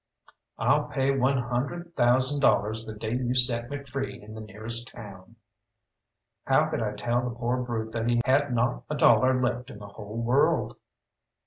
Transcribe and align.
"I'll 0.57 0.85
pay 0.85 1.15
one 1.15 1.37
hundred 1.37 1.95
thousand 1.95 2.39
dollars 2.39 2.87
the 2.87 2.93
day 2.95 3.11
you 3.13 3.35
set 3.35 3.69
me 3.69 3.83
free 3.83 4.19
in 4.19 4.33
the 4.33 4.41
nearest 4.41 4.87
town." 4.87 5.35
How 6.47 6.69
could 6.71 6.81
I 6.81 6.95
tell 6.95 7.21
the 7.29 7.35
poor 7.35 7.57
brute 7.61 7.91
that 7.91 8.09
he 8.09 8.19
had 8.25 8.51
not 8.51 8.83
a 8.89 8.95
dollar 8.95 9.39
left 9.39 9.69
in 9.69 9.77
the 9.77 9.89
whole 9.89 10.17
world? 10.17 10.75